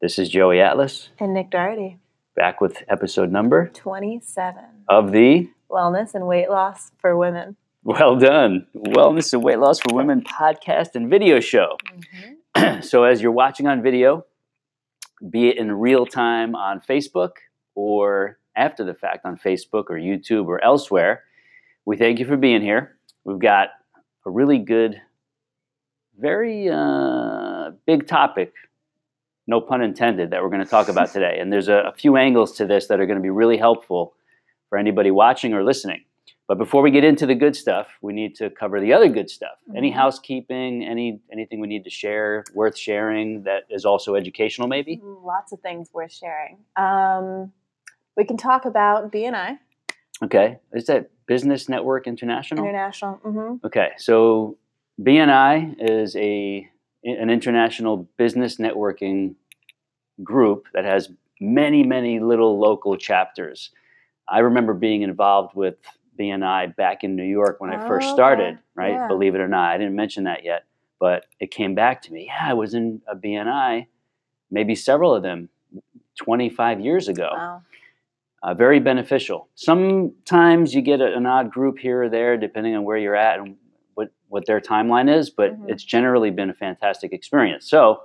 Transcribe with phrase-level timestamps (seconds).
[0.00, 1.98] This is Joey Atlas And Nick Doherty,
[2.34, 4.64] back with episode number 27.
[4.88, 7.56] of the Wellness and weight loss for women.
[7.84, 11.76] Well Done Wellness and Weight Loss for Women podcast and video show.
[12.80, 14.24] so, as you're watching on video,
[15.28, 17.32] be it in real time on Facebook
[17.74, 21.24] or after the fact on Facebook or YouTube or elsewhere,
[21.84, 22.96] we thank you for being here.
[23.24, 23.68] We've got
[24.24, 24.98] a really good,
[26.18, 28.54] very uh, big topic,
[29.50, 31.38] no pun intended, that we're going to talk about today.
[31.40, 34.14] And there's a, a few angles to this that are going to be really helpful
[34.68, 36.02] for anybody watching or listening.
[36.48, 39.30] But before we get into the good stuff, we need to cover the other good
[39.30, 39.56] stuff.
[39.76, 39.94] Any Mhm.
[39.94, 45.00] housekeeping, any anything we need to share, worth sharing that is also educational, maybe.
[45.34, 46.58] Lots of things worth sharing.
[46.76, 47.52] Um,
[48.16, 49.58] we can talk about BNI,
[50.22, 52.64] Okay, is that Business Network International?
[52.64, 53.14] International.
[53.22, 54.56] hmm Okay, so
[55.00, 56.68] BNI is a
[57.04, 59.34] an international business networking
[60.22, 61.10] group that has
[61.40, 63.70] many many little local chapters.
[64.28, 65.76] I remember being involved with
[66.18, 68.58] BNI back in New York when I first Oh, started.
[68.74, 69.08] Right, Yeah.
[69.08, 70.64] believe it or not, I didn't mention that yet,
[70.98, 72.26] but it came back to me.
[72.26, 73.86] Yeah, I was in a BNI,
[74.50, 75.48] maybe several of them,
[76.16, 77.62] 25 years ago Wow.
[78.42, 79.48] uh, very beneficial.
[79.54, 83.38] Sometimes you get a, an odd group here or there, depending on where you're at
[83.38, 83.56] and
[83.94, 85.70] what, what their timeline is, but Mhm.
[85.70, 87.68] it's generally been a fantastic experience.
[87.68, 88.02] So,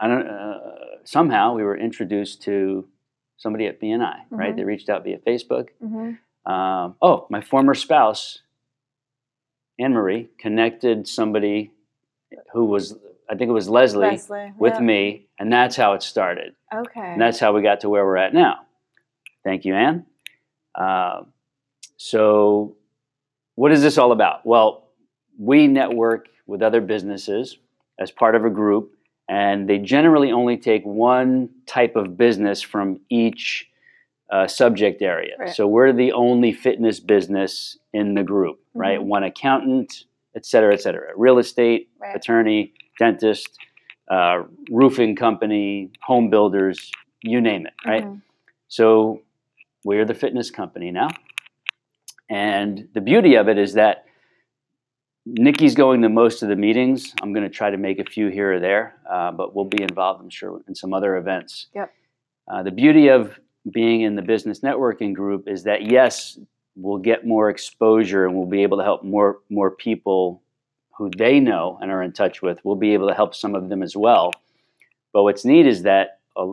[0.00, 0.26] I don't.
[0.26, 0.58] Uh,
[1.04, 2.88] somehow we were introduced to
[3.36, 4.24] somebody at BNI.
[4.30, 4.52] Right?
[4.52, 4.56] Mhm.
[4.56, 5.68] They reached out via Facebook.
[5.80, 6.12] hmm
[6.50, 8.40] Um, oh, my former spouse,
[9.78, 11.70] Anne Marie, connected somebody
[12.52, 12.96] who was,
[13.28, 14.52] I think it was Leslie, Leslie.
[14.58, 14.80] with yeah.
[14.80, 16.54] me, and that's how it started.
[16.74, 17.00] Okay.
[17.12, 18.60] And that's how we got to where we're at now.
[19.44, 20.06] Thank you, Anne.
[20.74, 21.24] Uh,
[21.96, 22.76] so,
[23.56, 24.46] what is this all about?
[24.46, 24.88] Well,
[25.38, 27.58] we network with other businesses
[27.98, 28.94] as part of a group,
[29.30, 33.68] and they generally only take one type of business from each
[34.32, 35.34] uh, subject area.
[35.38, 35.54] Right.
[35.54, 39.00] So, we're the only fitness business in the group, right?
[39.00, 39.04] Mhm.
[39.16, 40.04] One accountant,
[40.36, 41.12] et cetera, et cetera.
[41.16, 42.14] Real estate, Right.
[42.16, 43.48] attorney, dentist,
[44.10, 46.90] uh, roofing company, home builders,
[47.22, 48.04] you name it, right?
[48.04, 48.20] Mhm.
[48.68, 49.22] So
[49.84, 51.08] we're the fitness company now.
[52.28, 54.04] And the beauty of it is that
[55.34, 57.14] Nikki's going to most of the meetings.
[57.22, 59.82] I'm going to try to make a few here or there, uh, but we'll be
[59.82, 61.66] involved, I'm sure, in some other events.
[61.74, 61.92] Yep.
[62.48, 63.38] Uh, the beauty of
[63.70, 66.38] being in the business networking group is that, yes,
[66.74, 70.42] we'll get more exposure and we'll be able to help more, more people
[70.96, 72.58] who they know and are in touch with.
[72.64, 74.32] We'll be able to help some of them as well.
[75.12, 76.52] But what's neat is that uh,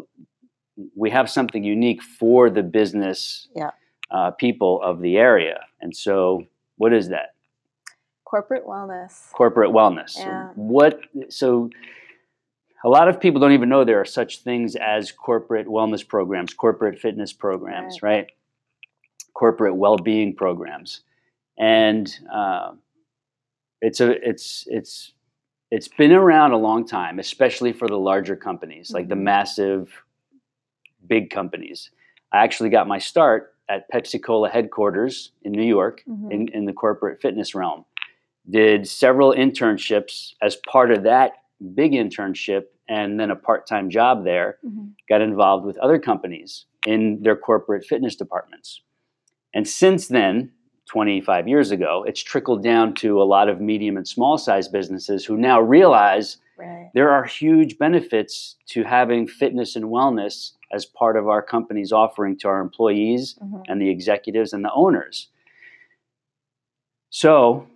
[0.95, 3.71] we have something unique for the business Yeah.
[4.11, 5.61] uh, people of the area.
[5.81, 6.45] And so,
[6.77, 7.33] what is that?
[8.29, 9.31] Corporate wellness.
[9.31, 10.17] Corporate wellness.
[10.17, 10.49] Yeah.
[10.55, 10.99] what?
[11.29, 11.69] So,
[12.83, 16.53] a lot of people don't even know there are such things as corporate wellness programs,
[16.53, 18.27] corporate fitness programs, right?
[19.33, 21.01] Corporate well-being programs,
[21.57, 22.71] and uh,
[23.81, 25.13] it's a it's it's
[25.71, 29.21] it's been around a long time, especially for the larger companies, like the Mhm.
[29.21, 30.03] massive,
[31.07, 31.91] big companies.
[32.33, 36.31] I actually got my start at Pepsi Cola headquarters in New York Mhm.
[36.31, 37.85] in, in the corporate fitness realm.
[38.49, 41.33] Did several internships as part of that
[41.75, 44.57] big internship and then a part time job there.
[44.65, 44.91] Mhm.
[45.09, 48.81] Got involved with other companies in their corporate fitness departments.
[49.53, 50.51] And since then,
[50.85, 55.25] 25 years ago, it's trickled down to a lot of medium and small size businesses
[55.25, 56.89] who now realize Right.
[56.93, 62.37] there are huge benefits to having fitness and wellness as part of our company's offering
[62.37, 63.63] to our employees Mhm.
[63.67, 65.29] and the executives and the owners.
[67.09, 67.67] So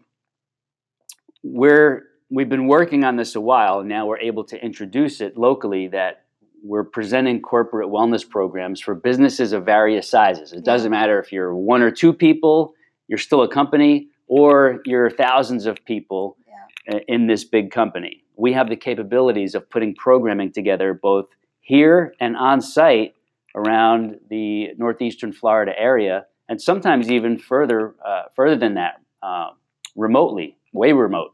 [1.43, 5.37] we're we've been working on this a while and now we're able to introduce it
[5.37, 6.23] locally that
[6.63, 10.53] we're presenting corporate wellness programs for businesses of various sizes.
[10.53, 10.61] It Yeah.
[10.61, 12.73] doesn't matter if you're one or two people,
[13.07, 16.37] you're still a company, or you're thousands of people
[16.87, 16.99] Yeah.
[17.07, 18.23] in this big company.
[18.37, 21.27] We have the capabilities of putting programming together both
[21.59, 23.13] here and on site
[23.55, 29.49] around the northeastern Florida area, and sometimes even further uh, further than that, uh,
[29.95, 31.33] remotely, way remote,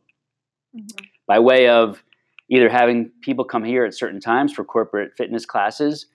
[0.75, 0.87] Mhm.
[1.27, 2.03] by way of
[2.49, 6.07] either having people come here at certain times for corporate fitness classes,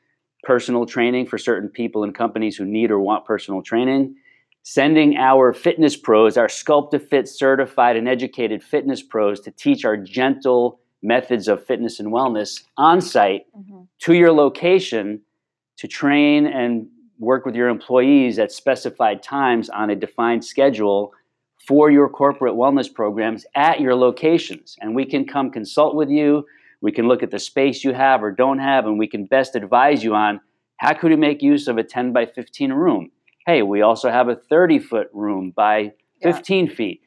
[0.45, 4.15] personal training for certain people and companies who need or want personal training,
[4.63, 10.81] sending our fitness pros, our SculptaFit certified and educated fitness pros to teach our gentle
[11.03, 13.89] methods of fitness and wellness on site Mhm.
[13.99, 15.21] to your location
[15.77, 16.89] to train and
[17.19, 21.13] work with your employees at specified times on a defined schedule
[21.67, 24.77] for your corporate wellness programs at your locations.
[24.81, 26.47] And we can come consult with you.
[26.81, 29.55] We can look at the space you have or don't have, and we can best
[29.55, 30.41] advise you on
[30.79, 33.11] how could we make use of a 10 by 15 room.
[33.47, 35.93] Hey, we also have a 30 foot room by
[36.23, 36.75] 15 yeah.
[36.75, 37.03] feet.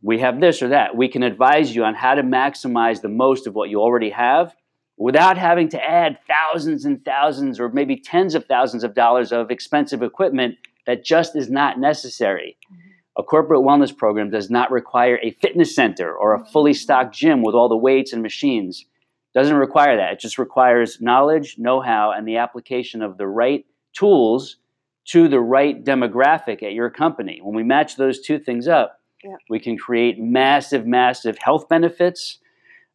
[0.00, 0.96] We have this or that.
[0.96, 4.54] We can advise you on how to maximize the most of what you already have
[4.96, 9.50] without having to add thousands and thousands or maybe tens of thousands of dollars of
[9.50, 10.56] expensive equipment
[10.86, 12.56] that just is not necessary.
[12.72, 12.91] Mm-hmm.
[13.18, 16.76] A corporate wellness program does not require a fitness center or a fully mm-hmm.
[16.76, 18.86] stocked gym with all the weights and machines.
[19.34, 20.14] Doesn't require that.
[20.14, 24.56] It just requires knowledge, know-how, and the application of the right tools
[25.04, 27.40] to the right demographic at your company.
[27.42, 29.36] When we match those two things up, yeah.
[29.48, 32.38] we can create massive, massive health benefits,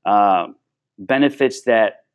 [0.06, 0.48] uh,
[0.98, 2.06] benefits that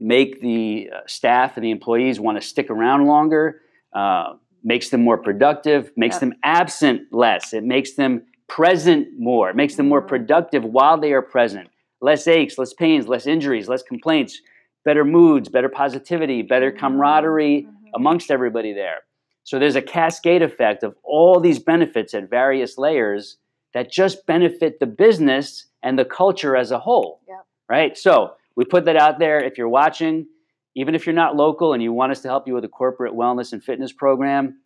[0.00, 3.60] make the uh, staff and the employees want to stick around longer,
[3.94, 4.34] uh,
[4.64, 9.76] makes them more productive, makes them absent less, it makes them present more, it makes
[9.76, 10.08] them more mm-hmm.
[10.08, 11.68] productive while they are present.
[12.00, 14.40] Less aches, less pains, less injuries, less complaints,
[14.84, 16.80] better moods, better positivity, better mm-hmm.
[16.80, 17.94] camaraderie mm-hmm.
[17.94, 18.98] amongst everybody there.
[19.44, 23.38] So there's a cascade effect of all these benefits at various layers
[23.74, 27.20] that just benefit the business and the culture as a whole.
[27.28, 27.46] Yep.
[27.68, 27.98] Right?
[27.98, 29.42] So we put that out there.
[29.42, 30.26] If you're watching,
[30.74, 33.14] even if you're not local and you want us to help you with a corporate
[33.14, 34.58] wellness and fitness program,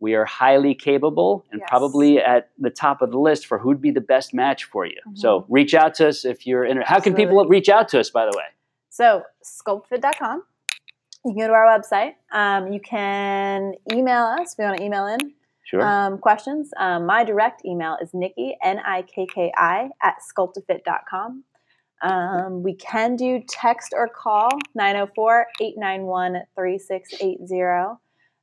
[0.00, 1.68] we are highly capable and yes.
[1.70, 5.00] probably at the top of the list for who'd be the best match for you.
[5.06, 5.16] Mm-hmm.
[5.16, 6.80] So reach out to us if you're in.
[6.82, 8.44] How can people reach out to us, by the way?
[8.90, 10.42] So sculptafit.com.
[11.24, 12.12] You can go to our website.
[12.30, 15.18] Um, you can email us if you want to email in
[15.64, 15.82] sure.
[15.82, 16.70] um, questions.
[16.78, 21.44] Um, my direct email is Nikki, N I K K I, at sculptafit.com.
[22.02, 27.98] Um, we can do text or call 904 891 3680.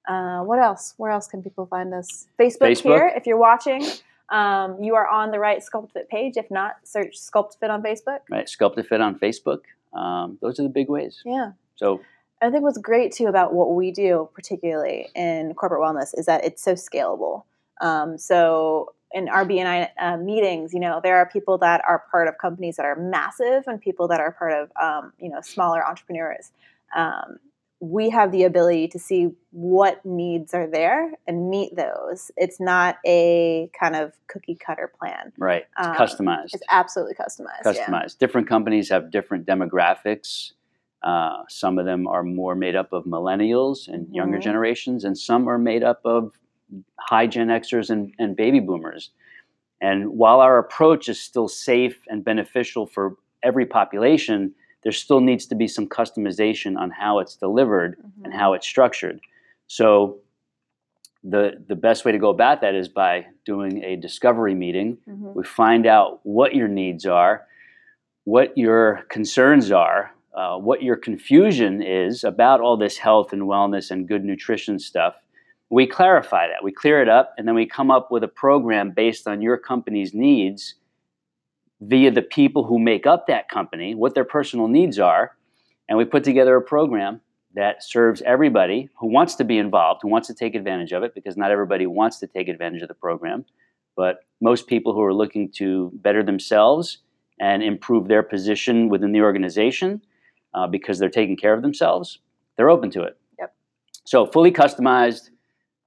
[0.07, 0.95] Uh, what else?
[0.97, 2.27] Where else can people find us?
[2.39, 2.81] Facebook, Facebook.
[2.81, 3.13] here.
[3.15, 3.85] If you're watching,
[4.29, 6.35] um, you are on the right SculptFit page.
[6.35, 8.19] If not, search SculptFit on Facebook.
[8.29, 9.61] Right, SculptFit on Facebook.
[9.94, 11.21] Um, those are the big ways.
[11.25, 11.51] Yeah.
[11.75, 12.01] So
[12.41, 16.44] I think what's great too about what we do, particularly in corporate wellness, is that
[16.44, 17.44] it's so scalable.
[17.79, 22.27] Um, so in our BNI uh, meetings, you know, there are people that are part
[22.27, 25.86] of companies that are massive and people that are part of, um, you know, smaller
[25.86, 26.51] entrepreneurs.
[26.95, 27.38] Um,
[27.80, 32.31] we have the ability to see what needs are there and meet those.
[32.38, 35.33] It's not a kind of cookie cutter plan.
[35.38, 35.65] Right.
[35.77, 36.54] It's um, customized.
[36.54, 37.63] It's absolutely customized.
[37.65, 37.89] Customized.
[37.89, 38.19] Yeah.
[38.19, 40.54] Different companies have different demographics.
[41.04, 44.44] Uh, some of them are more made up of millennials and younger mm-hmm.
[44.44, 46.31] generations, and some are made up of
[47.00, 49.12] high Gen Xers and, and baby boomers.
[49.81, 54.54] And while our approach is still safe and beneficial for every population,
[54.84, 58.25] there still needs to be some customization on how it's delivered mm-hmm.
[58.25, 59.20] and how it's structured.
[59.68, 60.20] So
[61.24, 64.98] the the best way to go about that is by doing a discovery meeting.
[65.10, 65.34] Mm-hmm.
[65.34, 67.46] We find out what your needs are,
[68.25, 73.90] what your concerns are, uh, what your confusion is about all this health and wellness
[73.92, 75.16] and good nutrition stuff,
[75.74, 76.64] we clarify that.
[76.64, 79.58] We clear it up, and then we come up with a program based on your
[79.58, 80.75] company's needs
[81.81, 85.36] via the people who make up that company, what their personal needs are,
[85.90, 87.22] and we put together a program
[87.56, 91.16] that serves everybody who wants to be involved, who wants to take advantage of it,
[91.16, 93.44] because not everybody wants to take advantage of the program.
[93.96, 97.00] But most people who are looking to better themselves
[97.40, 100.04] and improve their position within the organization
[100.54, 102.20] uh, because they're taking care of themselves,
[102.58, 103.18] they're open to it.
[103.39, 103.56] Yep.
[104.06, 105.32] So fully customized,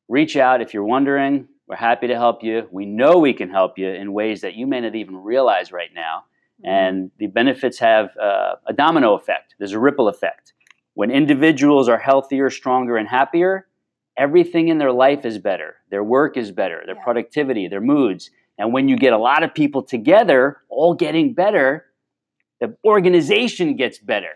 [0.08, 1.48] reach out if you're wondering.
[1.68, 2.68] We're happy to help you.
[2.70, 5.90] We know we can help you in ways that you may not even realize right
[5.94, 6.24] now.
[6.60, 6.68] Mm-hmm.
[6.68, 9.54] And the benefits have uh, a domino effect.
[9.58, 10.52] There's a ripple effect.
[10.94, 13.66] When individuals are healthier, stronger, and happier,
[14.16, 15.76] everything in their life is better.
[15.90, 17.04] Their work is better, their yeah.
[17.04, 18.30] productivity, their moods.
[18.58, 21.86] And when you get a lot of people together, all getting better,
[22.60, 24.32] the organization gets better.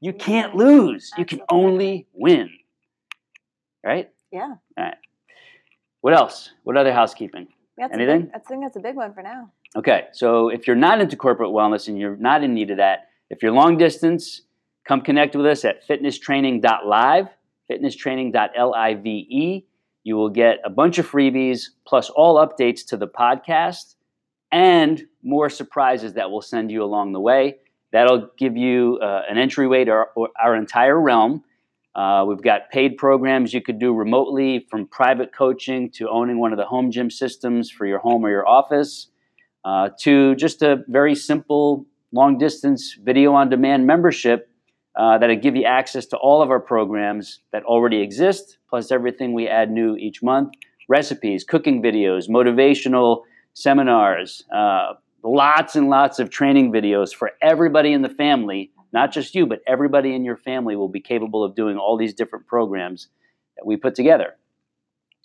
[0.00, 1.10] You can't lose.
[1.18, 2.50] You can only win.
[3.84, 4.10] Right?
[4.30, 4.54] Yeah.
[4.78, 4.96] All right.
[6.06, 6.52] What else?
[6.62, 7.48] What other housekeeping?
[7.76, 8.26] That's Anything?
[8.26, 9.50] Big, I think that's a big one for now.
[9.74, 10.04] Okay.
[10.12, 13.42] So if you're not into corporate wellness and you're not in need of that, if
[13.42, 14.42] you're long distance,
[14.86, 17.26] come connect with us at fitnesstraining.live,
[17.68, 19.06] fitnesstraining.live.
[20.04, 23.96] You will get a bunch of freebies plus all updates to the podcast
[24.52, 27.56] and more surprises that we'll send you along the way.
[27.90, 30.10] That'll give you uh, an entryway to our,
[30.40, 31.42] our entire realm.
[31.96, 36.52] Uh, we've got paid programs you could do remotely from private coaching to owning one
[36.52, 39.08] of the home gym systems for your home or your office
[39.64, 44.50] uh, to just a very simple long distance video on demand membership
[44.94, 49.32] uh, that'll give you access to all of our programs that already exist, plus everything
[49.32, 50.52] we add new each month.
[50.88, 53.22] Recipes, cooking videos, motivational
[53.54, 59.34] seminars, uh, lots and lots of training videos for everybody in the family Not just
[59.34, 63.08] you, but everybody in your family will be capable of doing all these different programs
[63.56, 64.36] that we put together.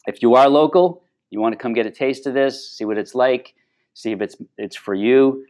[0.05, 2.97] If you are local, you want to come get a taste of this, see what
[2.97, 3.53] it's like,
[3.93, 5.45] see if it's it's for you.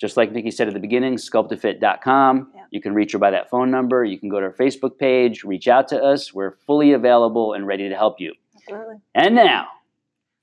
[0.00, 2.52] Just like Nikki said at the beginning, sculptafit.com.
[2.54, 2.60] Yeah.
[2.70, 4.04] You can reach her by that phone number.
[4.04, 6.32] You can go to our Facebook page, reach out to us.
[6.32, 8.32] We're fully available and ready to help you.
[8.54, 8.96] Absolutely.
[9.16, 9.66] And now,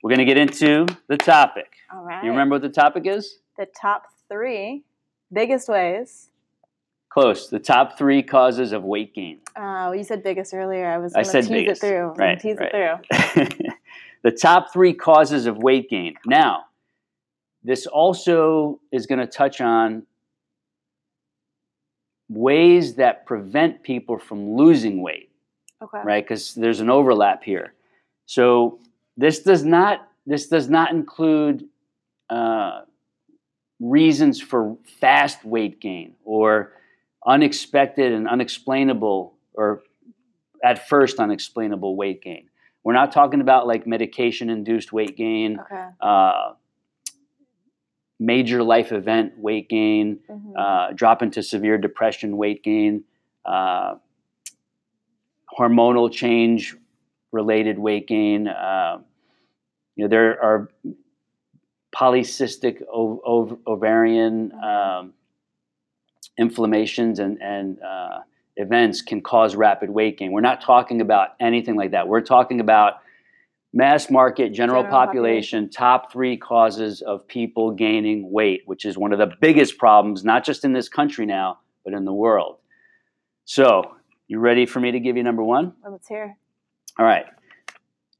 [0.02, 1.72] we're going to get into the topic.
[1.94, 2.22] All right.
[2.22, 3.40] You remember what the topic is?
[3.58, 4.84] the top three
[5.32, 6.30] biggest ways?
[7.14, 7.48] Close.
[7.48, 9.40] The top three causes of weight gain.
[9.56, 10.90] Uh, you said biggest earlier.
[10.90, 11.84] I was I going to said tease biggest.
[11.84, 12.08] it through.
[12.14, 12.72] Right, tease right.
[12.74, 13.68] it through.
[14.24, 16.16] the top three causes of weight gain.
[16.26, 16.66] Now,
[17.64, 20.08] this also is going to touch on
[22.30, 25.30] ways that prevent people from losing weight,
[25.84, 26.00] Okay.
[26.04, 26.24] right?
[26.24, 27.74] Because there's an overlap here.
[28.26, 28.80] So
[29.18, 31.66] this does not this does not include
[32.32, 32.82] uh,
[33.80, 36.72] reasons for fast weight gain or
[37.26, 39.82] unexpected and unexplainable or
[40.64, 42.50] at first unexplainable weight gain.
[42.84, 45.86] We're not talking about like medication induced weight gain, Okay.
[46.02, 46.54] uh,
[48.20, 50.54] major life event weight gain, Mhm.
[50.58, 53.04] uh, drop into severe depression weight gain,
[53.46, 53.96] uh,
[55.58, 56.76] hormonal change
[57.32, 58.48] related weight gain.
[58.48, 59.00] Uh,
[59.96, 60.70] you know, there are
[61.96, 65.14] polycystic ov- ov- ovarian um,
[66.38, 68.20] inflammations and, and uh,
[68.56, 70.32] events can cause rapid weight gain.
[70.32, 72.08] We're not talking about anything like that.
[72.08, 72.96] We're talking about
[73.74, 79.12] mass market, general, General population, top three causes of people gaining weight, which is one
[79.12, 82.58] of the biggest problems, not just in this country now, but in the world.
[83.46, 83.96] So,
[84.28, 85.74] you ready for me to give you number one?
[85.84, 86.38] Well, let's hear.
[86.98, 87.26] All right.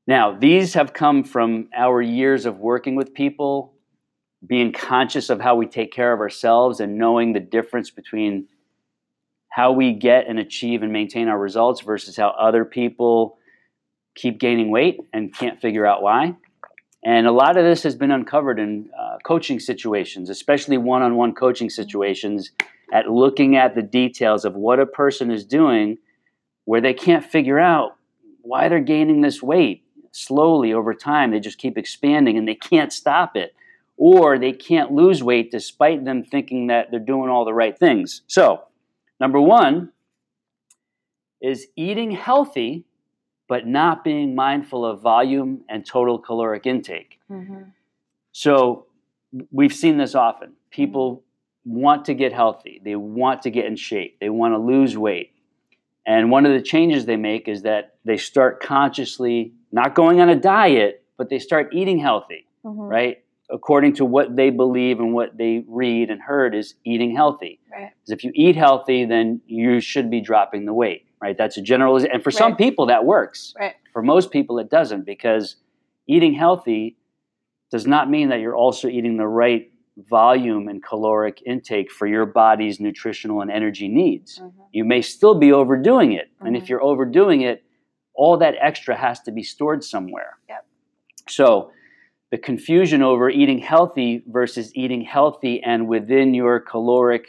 [0.06, 3.73] Now, these have come from our years of working with people,
[4.46, 8.48] being conscious of how we take care of ourselves, and knowing the difference between
[9.50, 13.38] how we get and achieve and maintain our results versus how other people
[14.16, 16.36] keep gaining weight and can't figure out why.
[17.06, 21.16] And a lot of this has been uncovered in uh, coaching situations, especially one on
[21.16, 22.52] one coaching situations,
[22.92, 25.98] at looking at the details of what a person is doing
[26.66, 27.96] where they can't figure out
[28.42, 31.32] why they're gaining this weight slowly over time.
[31.32, 33.54] They just keep expanding and they can't stop it.
[33.98, 38.22] Or they can't lose weight despite them thinking that they're doing all the right things.
[38.28, 38.64] So,
[39.20, 39.92] number one
[41.42, 42.86] is eating healthy,
[43.48, 47.20] but not being mindful of volume and total caloric intake.
[47.30, 47.72] Mhm.
[48.32, 48.86] So
[49.52, 50.54] we've seen this often.
[50.72, 51.24] People
[51.66, 55.32] want to get healthy, they want to get in shape, they want to lose weight.
[56.06, 60.30] And one of the changes they make is that they start consciously not going on
[60.30, 62.90] a diet, but they start eating healthy, Mhm.
[62.90, 63.23] right?
[63.54, 67.60] According to what they believe and what they read and heard is eating healthy.
[67.72, 67.92] Right.
[67.96, 71.38] Because if you eat healthy, then you should be dropping the weight, right?
[71.38, 73.54] That's a general, and for some people that works.
[73.60, 73.76] Right.
[73.94, 75.58] For most people, it doesn't because
[76.08, 76.98] eating healthy
[77.70, 79.72] does not mean that you're also eating the right
[80.10, 84.40] volume and caloric intake for your body's nutritional and energy needs.
[84.40, 84.52] Mhm.
[84.72, 86.30] You may still be overdoing it.
[86.42, 86.70] And if Mhm.
[86.70, 87.64] you're overdoing it,
[88.16, 90.38] all that extra has to be stored somewhere.
[90.50, 90.66] Yep.
[91.30, 91.72] So
[92.34, 97.28] the confusion over eating healthy versus eating healthy and within your caloric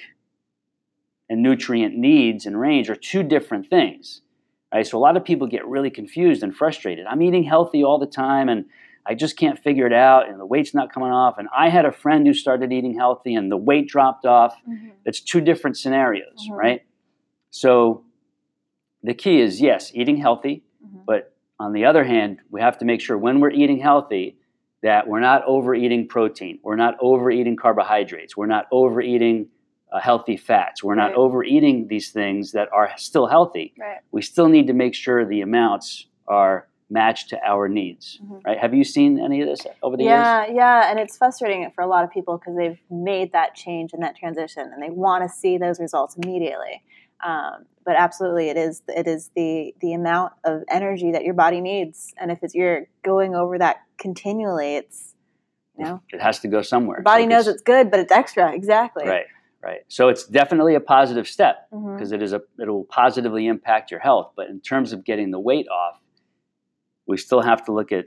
[1.29, 4.23] and nutrient needs and range are two different things.
[4.73, 4.87] Right?
[4.87, 7.05] So a lot of people get really confused and frustrated.
[7.05, 8.65] I'm eating healthy all the time and
[9.05, 11.37] I just can't figure it out and the weight's not coming off.
[11.37, 14.57] And I had a friend who started eating healthy and the weight dropped off.
[14.67, 14.93] Mhm.
[15.05, 16.57] It's two different scenarios, Mhm.
[16.57, 16.83] right?
[17.51, 18.05] So
[19.03, 21.05] the key is yes, eating healthy, Mhm.
[21.05, 24.39] but on the other hand, we have to make sure when we're eating healthy
[24.85, 29.49] that we're not overeating protein, we're not overeating carbohydrates, we're not overeating
[29.91, 31.17] uh, healthy fats, we're not Right.
[31.17, 33.73] overeating these things that are still healthy.
[33.81, 33.99] Right.
[34.13, 38.45] We still need to make sure the amounts are matched to our needs, Mhm.
[38.45, 38.59] right?
[38.59, 40.13] Have you seen any of this over the years?
[40.13, 43.95] Yeah, yeah, and it's frustrating for a lot of people because they've made that change
[43.95, 46.83] and that transition, and they want to see those results immediately.
[47.23, 51.61] Um, but absolutely, it is it is the the amount of energy that your body
[51.61, 55.15] needs, and if it's you're going over that continually, it's
[55.79, 57.03] you know It has to go somewhere.
[57.03, 58.53] body So knows it's good, but it's extra.
[58.55, 59.07] Exactly.
[59.07, 59.27] Right,
[59.63, 59.81] right.
[59.89, 64.01] So it's definitely a positive step because it is a it will positively impact your
[64.01, 64.33] health.
[64.37, 66.01] But in terms of getting the weight off,
[67.07, 68.07] we still have to look at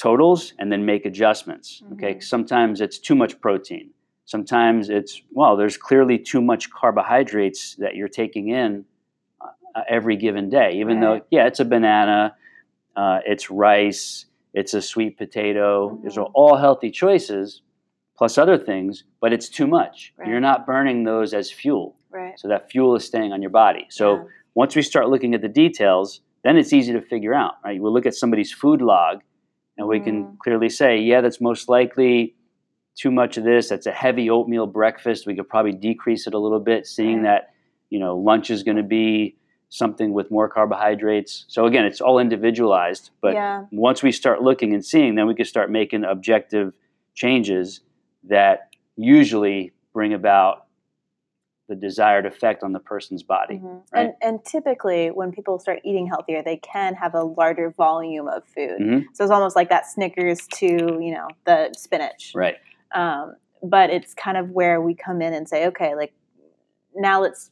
[0.00, 1.82] totals and then make adjustments.
[1.92, 2.22] Okay, Mhm.
[2.22, 3.90] sometimes it's too much protein.
[4.24, 8.84] Sometimes it's well, there's clearly too much carbohydrates that you're taking in
[9.40, 10.72] uh, every given day.
[10.76, 12.34] Even though yeah, it's a banana,
[12.96, 15.98] uh, it's rice, it's a sweet potato.
[16.02, 16.30] These are Mhm.
[16.34, 17.62] all healthy choices,
[18.16, 20.12] plus other things, but it's too much.
[20.16, 20.28] Right.
[20.28, 21.96] You're not burning those as fuel.
[22.10, 22.22] Right.
[22.22, 22.38] Right.
[22.38, 23.86] So that fuel is staying on your body.
[23.90, 24.24] So Yeah.
[24.54, 27.80] once we start looking at the details, then it's easy to figure out, right?
[27.80, 29.22] We'll look at somebody's food log
[29.78, 30.38] and we can Mhm.
[30.38, 32.34] clearly say, yeah, that's most likely
[32.94, 33.68] too much of this.
[33.68, 35.26] That's a heavy oatmeal breakfast.
[35.26, 37.54] We could probably decrease it a little bit, seeing that,
[37.90, 39.36] you know, lunch is going to be
[39.68, 41.46] something with more carbohydrates.
[41.48, 43.64] So again, it's all individualized, but yeah.
[43.72, 46.74] once we start looking and seeing, then we can start making objective
[47.14, 47.80] changes
[48.24, 50.66] that usually bring about
[51.68, 53.54] the desired effect on the person's body.
[53.54, 53.82] Mhm.
[53.92, 54.02] right?
[54.02, 58.44] And and typically when people start eating healthier, they can have a larger volume of
[58.44, 58.78] food.
[58.78, 59.04] Mhm.
[59.14, 62.32] So it's almost like that Snickers to you know the spinach.
[62.34, 62.58] Right.
[62.94, 66.12] Um, but it's kind of where we come in and say, okay, like
[66.94, 67.50] now let's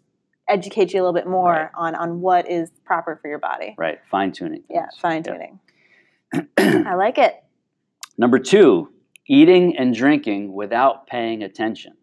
[0.48, 1.70] educate you a little bit more Right.
[1.74, 3.74] on on what is proper for your body.
[3.78, 3.98] Right.
[4.10, 4.64] Fine tuning.
[4.68, 5.60] Yeah, fine tuning.
[6.58, 7.36] I like it.
[8.18, 8.90] Number two,
[9.28, 11.94] eating and drinking without paying attention.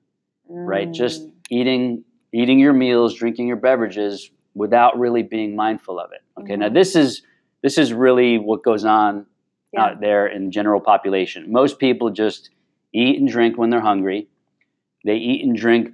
[0.48, 0.91] Right.
[0.91, 2.03] Just Mm, eating
[2.34, 6.22] eating your meals, drinking your beverages without really being mindful of it.
[6.41, 6.56] Okay.
[6.56, 6.74] Now Mhm.
[6.74, 7.24] this is
[7.62, 9.25] this is really what goes on
[9.74, 9.84] yeah.
[9.84, 11.51] out there in general population.
[11.51, 12.50] Most people just
[12.94, 14.27] eat and drink when they're hungry.
[15.06, 15.94] They eat and drink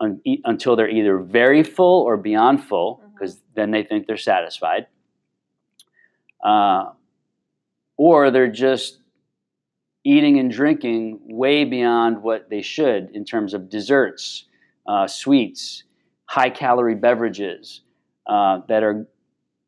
[0.00, 4.16] un- eat until they're either very full or beyond full, because then they think they're
[4.16, 4.86] satisfied.
[6.44, 6.90] Uh,
[7.96, 8.98] or they're just
[10.04, 14.44] eating and drinking way beyond what they should in terms of desserts,
[14.86, 15.84] uh, sweets,
[16.26, 17.80] high calorie beverages
[18.26, 19.06] uh, that are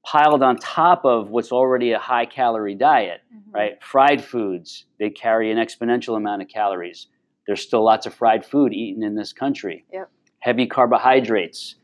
[0.07, 3.41] piled on top of what's already a high calorie diet Mhm.
[3.53, 3.83] right?
[3.83, 7.09] Fried foods, they carry an exponential amount of calories.
[7.47, 9.85] There's still lots of fried food eaten in this country.
[9.93, 10.09] Yep.
[10.39, 11.75] Heavy carbohydrates.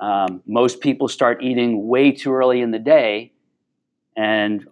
[0.00, 3.32] Um, most people start eating way too early in the day,
[4.16, 4.66] and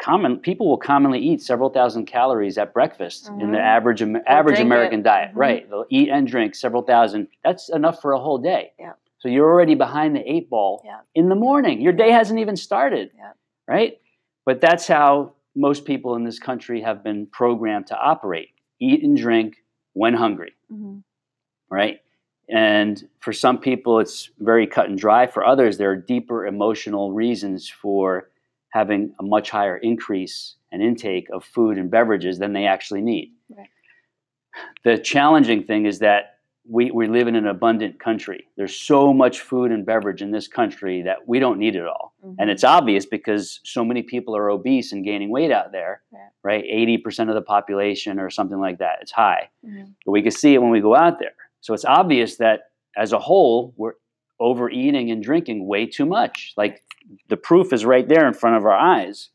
[0.00, 3.60] common people will commonly eat several thousand calories at breakfast in the Mhm.
[3.76, 5.04] average average American it.
[5.04, 5.30] diet.
[5.32, 5.36] Mhm.
[5.38, 5.70] Right?
[5.70, 7.28] They'll eat and drink several thousand.
[7.44, 8.72] That's enough for a whole day.
[8.78, 8.98] Yep.
[9.22, 11.06] So you're already behind the eight ball Yep.
[11.14, 11.80] in the morning.
[11.80, 13.12] Your day hasn't even started.
[13.16, 13.36] Yep.
[13.68, 14.00] Right?
[14.44, 18.48] But that's how most people in this country have been programmed to operate
[18.80, 21.04] eat and drink when hungry, Mhm.
[21.70, 22.00] right?
[22.48, 25.28] And for some people, it's very cut and dry.
[25.28, 28.28] For others, there are deeper emotional reasons for
[28.70, 33.32] having a much higher increase and intake of food and beverages than they actually need.
[33.56, 33.68] Right.
[34.82, 36.31] The challenging thing is that
[36.68, 38.46] we, we live in an abundant country.
[38.56, 42.14] There's so much food and beverage in this country that we don't need it all.
[42.24, 42.36] Mhm.
[42.38, 46.28] And it's obvious because so many people are obese and gaining weight out there, Yeah.
[46.44, 46.64] right?
[46.64, 48.98] 80% of the population or something like that.
[49.02, 49.48] It's high.
[49.66, 49.94] Mhm.
[50.06, 51.34] But we can see it when we go out there.
[51.60, 53.94] So it's obvious that as a whole, we're
[54.38, 56.52] overeating and drinking way too much.
[56.56, 56.82] Like
[57.28, 59.30] the proof is right there in front of our eyes.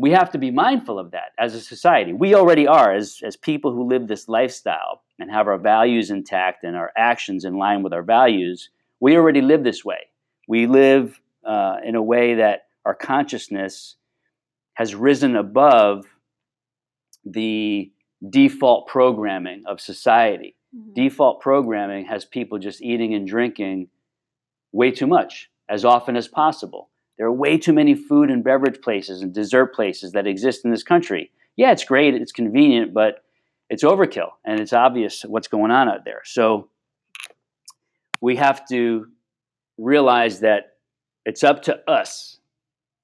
[0.00, 2.14] We have to be mindful of that as a society.
[2.14, 6.64] We already are, as, as people who live this lifestyle and have our values intact
[6.64, 8.70] and our actions in line with our values.
[9.00, 10.08] We already live this way.
[10.48, 13.96] We live uh, in a way that our consciousness
[14.72, 16.06] has risen above
[17.26, 17.92] the
[18.26, 20.56] default programming of society.
[20.74, 20.94] Mhm.
[20.94, 23.88] Default programming has people just eating and drinking
[24.72, 26.88] way too much as often as possible.
[27.20, 30.70] There are way too many food and beverage places and dessert places that exist in
[30.70, 31.30] this country.
[31.54, 33.22] Yeah, it's great, it's convenient, but
[33.68, 36.22] it's overkill and it's obvious what's going on out there.
[36.24, 36.70] So
[38.22, 39.08] we have to
[39.76, 40.76] realize that
[41.26, 42.38] it's up to us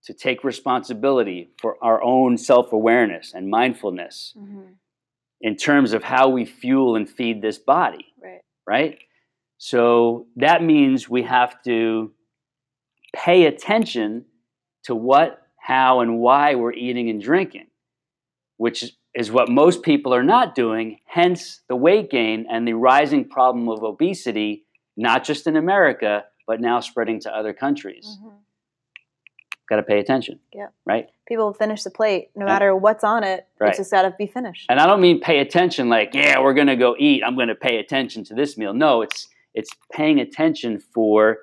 [0.05, 4.77] to take responsibility for our own self awareness and mindfulness Mhm.
[5.43, 8.41] in terms of how we fuel and feed this body, Right.
[8.67, 8.99] right?
[9.59, 12.15] So that means we have to
[13.15, 14.25] pay attention
[14.85, 17.67] to what, how, and why we're eating and drinking,
[18.57, 23.29] which is what most people are not doing, hence the weight gain and the rising
[23.29, 24.65] problem of obesity,
[24.97, 28.19] not just in America, but now spreading to other countries.
[28.23, 28.33] Mhm.
[29.69, 30.69] Got to pay attention, Yeah.
[30.85, 31.09] right?
[31.27, 32.53] People finish the plate no Yeah.
[32.53, 33.49] matter what's on it.
[33.59, 33.71] Right.
[33.71, 34.67] It's just got to be finished.
[34.69, 37.25] And I don't mean pay attention like, yeah, we're going to go eat.
[37.25, 38.73] I'm going to pay attention to this meal.
[38.75, 41.39] No, it's it's paying attention for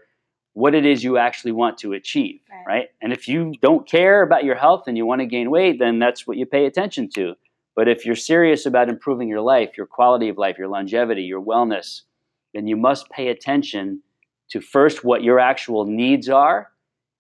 [0.54, 2.64] what it is you actually want to achieve, Right.
[2.68, 2.88] right?
[3.02, 6.00] And if you don't care about your health and you want to gain weight, then
[6.00, 7.34] that's what you pay attention to.
[7.76, 11.42] But if you're serious about improving your life, your quality of life, your longevity, your
[11.42, 12.02] wellness,
[12.54, 14.04] then you must pay attention
[14.52, 16.70] to first what your actual needs are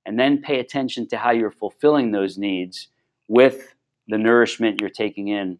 [0.06, 2.89] and then pay attention to how you're fulfilling those needs
[3.28, 3.74] with
[4.08, 5.58] the nourishment you're taking in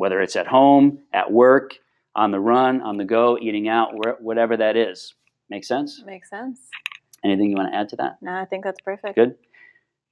[0.00, 1.74] whether it's at home, at work,
[2.16, 3.90] on the run, on the go, eating out,
[4.22, 5.14] whatever that is.
[5.50, 6.02] Make sense?
[6.06, 6.60] Makes sense.
[7.24, 8.18] Anything you want to add to that?
[8.22, 9.16] No, I think that's perfect.
[9.16, 9.34] Good.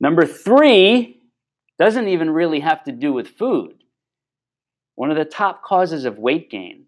[0.01, 1.23] Number three
[1.79, 3.75] doesn't even really have to do with food.
[4.97, 6.87] One of the top causes of weight gain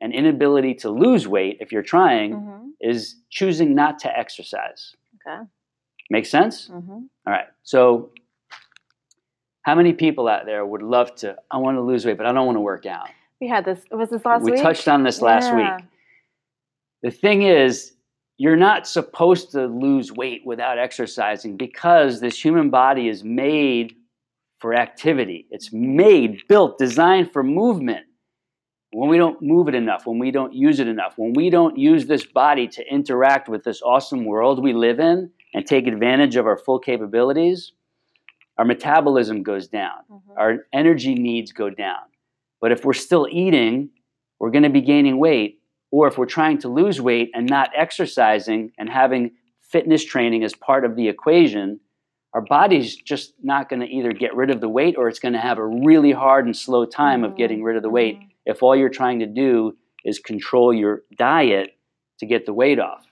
[0.00, 2.70] and inability to lose weight if you're trying Mhm.
[2.80, 4.96] is choosing not to exercise.
[5.26, 5.42] Okay.
[6.10, 6.68] Make sense?
[6.68, 7.08] Mhm.
[7.26, 7.46] All right.
[7.62, 8.10] So,
[9.62, 11.36] how many people out there would love to?
[11.50, 13.08] I want to lose weight, but I don't want to work out.
[13.40, 13.84] We had this.
[13.90, 14.58] Was this last we week?
[14.58, 15.76] We touched on this last Yeah.
[15.76, 15.84] week.
[17.06, 17.92] The thing is,
[18.36, 23.94] you're not supposed to lose weight without exercising because this human body is made
[24.58, 25.46] for activity.
[25.52, 28.06] It's made, built, designed for movement.
[28.90, 31.78] When we don't move it enough, when we don't use it enough, when we don't
[31.78, 36.34] use this body to interact with this awesome world we live in and take advantage
[36.34, 37.70] of our full capabilities,
[38.58, 40.22] our metabolism goes down Mhm.
[40.36, 42.02] our energy needs go down.
[42.60, 43.90] But if we're still eating,
[44.40, 45.60] we're going to be gaining weight.
[45.96, 49.30] Or if we're trying to lose weight and not exercising and having
[49.62, 51.80] fitness training as part of the equation,
[52.34, 55.32] our body's just not going to either get rid of the weight or it's going
[55.32, 58.28] to have a really hard and slow time of getting rid of the weight Mhm.
[58.44, 61.78] if all you're trying to do is control your diet
[62.18, 63.10] to get the weight off.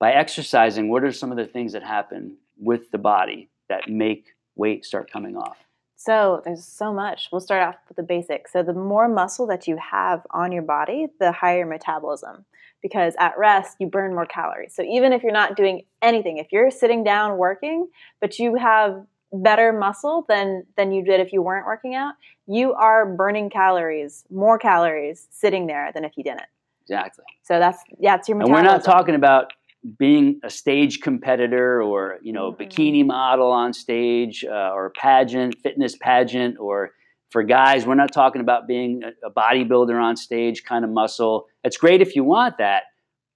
[0.00, 4.34] By exercising, what are some of the things that happen with the body that make
[4.56, 5.65] weight start coming off?
[5.96, 7.28] So there's so much.
[7.32, 8.52] We'll start off with the basics.
[8.52, 12.44] So the more muscle that you have on your body, the higher metabolism.
[12.82, 14.74] Because at rest, you burn more calories.
[14.74, 17.88] So even if you're not doing anything, if you're sitting down working,
[18.20, 22.14] but you have better muscle than than you did if you weren't working out,
[22.46, 26.46] you are burning calories, more calories sitting there than if you didn't.
[26.82, 27.24] Exactly.
[27.42, 29.52] So that's yeah, it's your And we're not talking about
[29.98, 32.60] being a stage competitor or you know Mm-mm.
[32.60, 36.92] bikini model on stage uh, or pageant, fitness pageant, or
[37.30, 41.46] for guys, we're not talking about being a, a bodybuilder on stage kind of muscle.
[41.64, 42.84] It's great if you want that,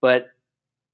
[0.00, 0.28] but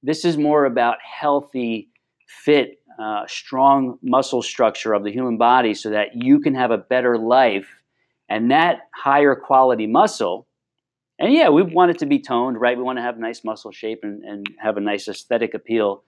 [0.02, 1.88] this is more about healthy,
[2.26, 6.78] fit, uh, strong muscle structure of the human body so that you can have a
[6.78, 7.68] better life.
[8.28, 10.46] And that higher quality muscle,
[11.18, 12.76] and yeah, we want it to be toned, right?
[12.76, 16.02] We want to have nice muscle shape and, and have a nice aesthetic appeal.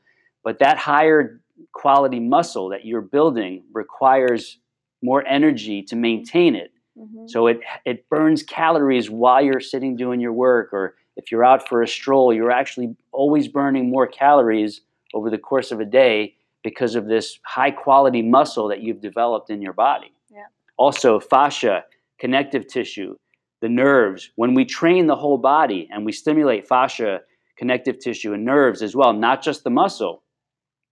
[0.45, 1.41] But that higher
[1.73, 4.59] quality muscle that you're building requires
[5.03, 6.73] more energy to maintain it.
[6.97, 7.29] Mhm.
[7.31, 11.69] So it it burns calories while you're sitting doing your work, or if you're out
[11.69, 14.83] for a stroll, you're actually always burning more calories
[15.15, 19.49] over the course of a day because of this high quality muscle that you've developed
[19.49, 20.13] in your body.
[20.31, 20.47] Yeah.
[20.77, 21.85] Also, fascia,
[22.19, 23.17] connective tissue,
[23.61, 24.31] the nerves.
[24.37, 27.21] When we train the whole body and we stimulate fascia,
[27.57, 30.23] connective tissue, and nerves as well, not just the muscle,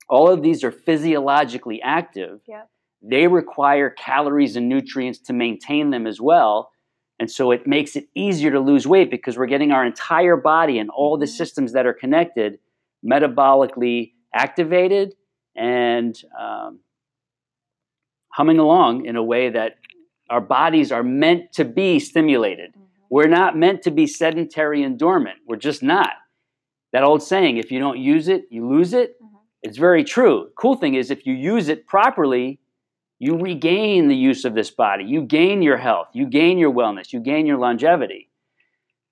[0.09, 2.40] all of these are physiologically active.
[2.46, 2.62] Yeah.
[3.02, 6.70] They require calories and nutrients to maintain them as well.
[7.18, 10.79] And so it makes it easier to lose weight because we're getting our entire body
[10.79, 11.37] and all the Mhm.
[11.37, 12.59] systems that are connected
[13.05, 15.14] metabolically activated
[15.55, 16.81] and um,
[18.31, 19.76] humming along in a way that
[20.30, 22.72] our bodies are meant to be stimulated.
[22.74, 22.80] Mhm.
[23.10, 25.38] We're not meant to be sedentary and dormant.
[25.46, 26.12] We're just not.
[26.92, 29.28] That old saying, if you don't use it, you lose it, Mhm.
[29.62, 30.50] it's very true.
[30.56, 32.58] Cool thing is, if you use it properly,
[33.18, 35.04] you regain the use of this body.
[35.04, 38.28] You gain your health, you gain your wellness, you gain your longevity.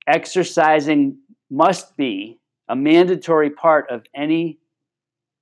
[0.07, 1.19] Exercising
[1.51, 4.59] must be a mandatory part of any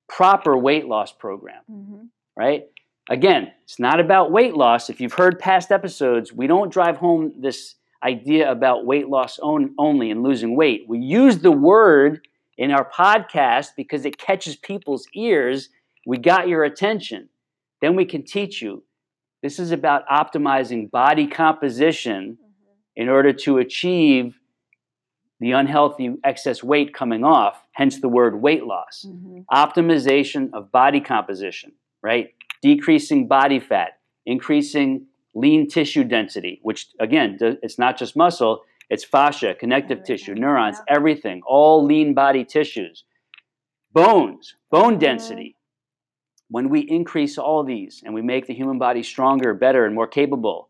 [0.09, 2.09] proper weight loss program Mhm.
[2.37, 2.67] right?
[3.11, 4.89] Again, it's not about weight loss.
[4.89, 9.75] If you've heard past episodes, we don't drive home this idea about weight loss on,
[9.79, 10.85] only and losing weight.
[10.89, 12.27] We use the word
[12.59, 15.69] in our podcast because it catches people's ears.
[16.07, 17.29] We got your attention.
[17.81, 18.85] Then we can teach you.
[19.43, 22.47] This is about optimizing body composition Mhm.
[22.97, 24.39] in order to achieve
[25.41, 29.45] the unhealthy excess weight coming off, hence the word weight loss Mhm.
[29.53, 32.33] optimization of body composition, right?
[32.63, 39.55] Decreasing body fat, increasing lean tissue density, which again, it's not just muscle, it's fascia,
[39.55, 40.95] connective tissue, neurons, yeah.
[40.95, 43.05] everything, all lean body tissues.
[43.93, 45.57] Bones, bone density.
[46.49, 50.07] When we increase all these and we make the human body stronger, better, and more
[50.07, 50.69] capable,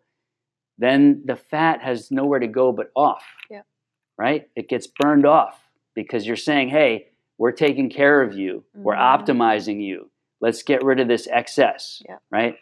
[0.79, 3.25] then the fat has nowhere to go but off.
[3.51, 3.67] Yep.
[4.17, 4.49] Right?
[4.55, 5.61] It gets burned off
[5.95, 9.27] because you're saying, hey, we're taking care of you, we're Mhm.
[9.27, 10.11] optimizing you.
[10.43, 12.03] Let's get rid of this excess.
[12.07, 12.23] Yep.
[12.31, 12.57] Right?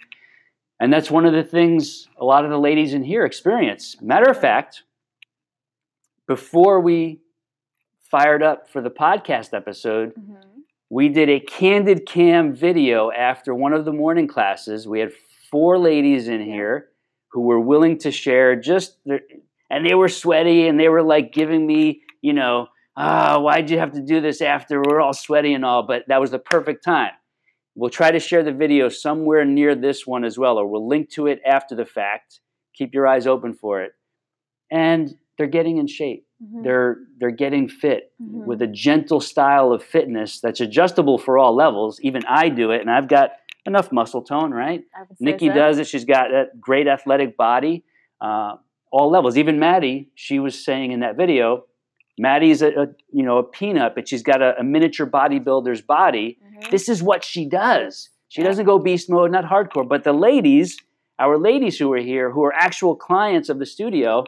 [0.78, 3.96] And that's one of the things a lot of the ladies in here experience.
[4.00, 4.84] Matter of fact,
[6.28, 7.20] before we
[8.10, 10.62] fired up for the podcast episode, Mhm.
[10.88, 14.86] we did a candid cam video after one of the morning classes.
[14.88, 15.12] We had
[15.50, 16.90] four ladies in here
[17.32, 19.20] who were willing to share just their,
[19.70, 23.78] and they were sweaty and they were like giving me, you know, ah, why'd you
[23.78, 25.82] have to do this after we're all sweaty and all?
[25.84, 27.12] But that was the perfect time.
[27.80, 31.08] We'll try to share the video somewhere near this one as well, or we'll link
[31.12, 32.40] to it after the fact.
[32.74, 33.92] Keep your eyes open for it.
[34.70, 36.26] And they're getting in shape.
[36.44, 36.62] Mhm.
[36.62, 38.44] They're they're getting fit Mhm.
[38.44, 41.98] with a gentle style of fitness that's adjustable for all levels.
[42.02, 43.30] Even I do it, and I've got
[43.64, 44.84] enough muscle tone, right?
[44.94, 45.54] I would say Nikki so.
[45.54, 45.86] does it.
[45.86, 47.84] She's got a great athletic body,
[48.20, 48.56] uh,
[48.92, 49.38] all levels.
[49.38, 51.64] Even Maddie, she was saying in that video,
[52.18, 56.38] Maddie's a, a you know a peanut, but she's got a, a miniature bodybuilder's body.
[56.60, 56.70] Mhm.
[56.70, 58.10] This is what she does.
[58.28, 59.88] She doesn't go beast mode, not hardcore.
[59.88, 60.78] But the ladies,
[61.18, 64.24] our ladies who are here, who are actual clients of the studio,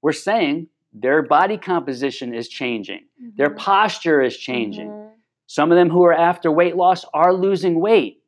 [0.00, 3.06] we're saying their body composition is changing.
[3.36, 3.56] Their Mhm.
[3.56, 4.88] posture is changing.
[4.88, 5.10] Mhm.
[5.46, 8.22] Some of them who are after weight loss are losing weight.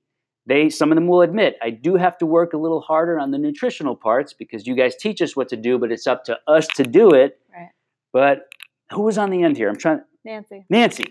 [0.46, 3.30] They some of them will admit, I do have to work a little harder on
[3.30, 6.38] the nutritional parts because you guys teach us what to do, but it's up to
[6.46, 7.40] us to do it.
[7.54, 7.70] Right.
[8.12, 8.48] But
[8.92, 9.70] who was on the end here?
[9.70, 10.66] I'm trying Nancy.
[10.68, 11.04] Nancy.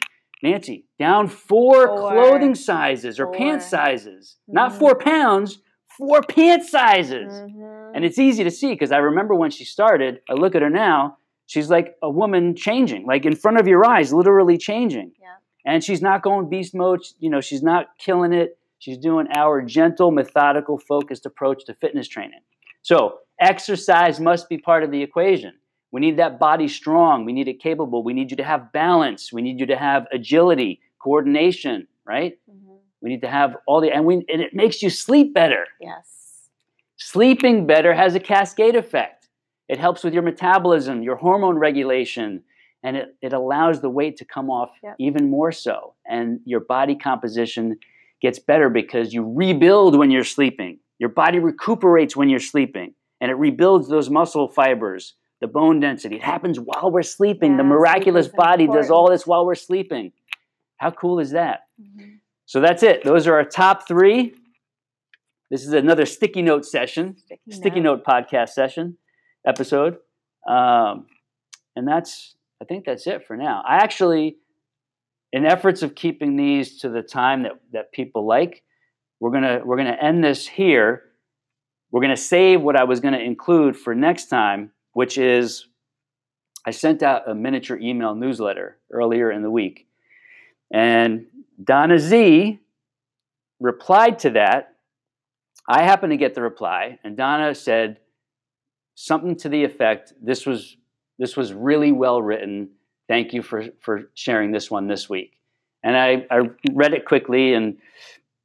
[0.43, 2.12] Nancy, down four, Four.
[2.12, 4.38] clothing sizes or pant sizes.
[4.47, 4.79] Not Mhm.
[4.79, 5.62] four pounds,
[5.97, 7.34] four pant sizes.
[7.34, 7.91] Mhm.
[7.95, 10.69] And it's easy to see because I remember when she started, I look at her
[10.69, 15.13] now, she's like a woman changing, like in front of your eyes, literally changing.
[15.19, 15.36] Yeah.
[15.65, 18.58] And she's not going beast mode, you know, she's not killing it.
[18.79, 22.41] She's doing our gentle, methodical, focused approach to fitness training.
[22.82, 25.53] So, exercise must be part of the equation.
[25.93, 29.32] We need that body strong, we need it capable, we need you to have balance,
[29.32, 32.34] we need you to have agility, coordination, right?
[32.49, 32.79] Mhm.
[33.01, 35.65] We need to have all the and we and it makes you sleep better.
[35.79, 36.49] Yes.
[36.97, 39.29] Sleeping better has a cascade effect.
[39.69, 42.43] It helps with your metabolism, your hormone regulation,
[42.82, 44.95] and it, it allows the weight to come off Yep.
[44.99, 45.93] even more so.
[46.10, 47.77] And your body composition
[48.19, 50.79] gets better because you rebuild when you're sleeping.
[50.97, 56.15] Your body recuperates when you're sleeping, and it rebuilds those muscle fibers, the bone density.
[56.15, 57.58] It happens while we're sleeping.
[57.58, 60.13] the Yeah, sleep miraculous body does all this while we're sleeping.
[60.77, 61.67] How cool is that?
[61.82, 62.19] Mhm.
[62.45, 63.03] So that's it.
[63.03, 64.36] Those are our top three.
[65.51, 68.97] This is another sticky note session, Sticky, sticky note podcast session
[69.45, 69.97] episode.
[70.47, 71.08] Um,
[71.75, 73.63] and that's, I think that's it for now.
[73.67, 74.38] I actually,
[75.34, 78.63] in efforts of keeping these to the time that, that people like,
[79.19, 81.03] we're gonna we're gonna end this here.
[81.91, 85.67] We're gonna save what I was gonna include for next time, which is
[86.65, 89.88] I sent out a miniature email newsletter earlier in the week.
[90.71, 91.25] And
[91.63, 92.60] Donna Z
[93.60, 94.75] replied to that.
[95.67, 97.99] I happened to get the reply, and Donna said
[98.95, 100.77] something to the effect, "This was
[101.19, 102.69] this was really well written.
[103.08, 105.38] Thank you for for sharing this one this week."
[105.84, 107.77] And I, I read it quickly, and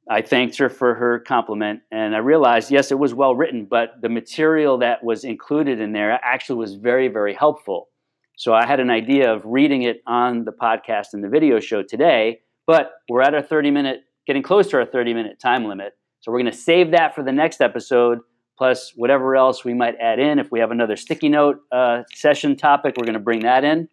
[0.09, 1.81] I thanked her for her compliment.
[1.91, 5.93] And I realized, yes, it was well written, but the material that was included in
[5.93, 7.89] there actually was very, very helpful.
[8.35, 11.83] So I had an idea of reading it on the podcast and the video show
[11.83, 15.93] today, but we're at our 30 minute, getting close to our 30 minute time limit.
[16.21, 18.19] So we're going to save that for the next episode,
[18.57, 20.39] plus whatever else we might add in.
[20.39, 23.89] If we have another sticky note uh, session topic, we're going to bring that in.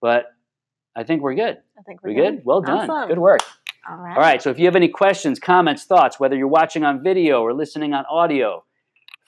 [0.00, 0.26] But
[0.94, 1.58] I think we're good.
[1.78, 2.42] I think we're We good?
[2.44, 2.90] Well done.
[2.90, 3.08] Awesome.
[3.08, 3.40] Good work.
[3.88, 4.16] All right.
[4.16, 4.42] All right.
[4.42, 7.92] So if you have any questions, comments, thoughts, whether you're watching on video or listening
[7.94, 8.64] on audio,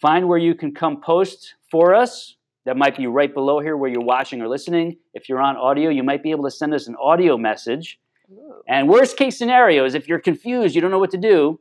[0.00, 2.36] find where you can come post for us.
[2.64, 4.96] That might be right below here where you're watching or listening.
[5.12, 7.98] If you're on audio, you might be able to send us an audio message.
[8.32, 8.62] Ooh.
[8.68, 11.60] And worst case scenario is if you're confused, you don't know what to do,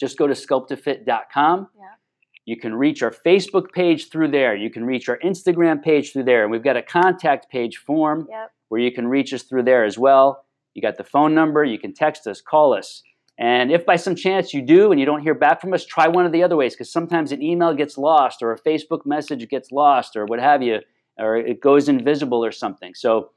[0.00, 1.68] just go to sculptafit.com.
[1.76, 1.84] Yeah.
[2.46, 4.56] You can reach our Facebook page through there.
[4.56, 6.42] You can reach our Instagram page through there.
[6.44, 8.52] And we've got a contact page form Yep.
[8.68, 10.46] where you can reach us through there as well.
[10.78, 11.64] You got the phone number.
[11.64, 13.02] You can text us, call us.
[13.36, 16.06] And if by some chance you do and you don't hear back from us, try
[16.06, 19.48] one of the other ways because sometimes an email gets lost or a Facebook message
[19.48, 20.78] gets lost or what have you,
[21.18, 22.94] or it goes invisible or something.
[22.94, 23.30] So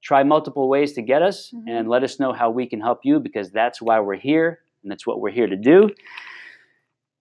[0.00, 1.64] try multiple ways to get us Mhm.
[1.68, 4.92] and let us know how we can help you because that's why we're here and
[4.92, 5.90] that's what we're here to do.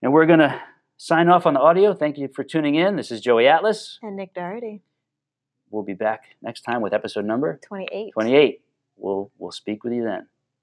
[0.04, 0.62] And we're going to
[0.98, 1.96] sign off on the audio.
[1.96, 2.98] Thank you for tuning in.
[2.98, 3.98] This is Joey Atlas.
[4.04, 4.84] And Nick Doherty,
[5.72, 8.12] We'll be back next time with episode number 28.
[8.14, 8.62] 28.
[9.00, 10.28] We'll, we'll speak with you then.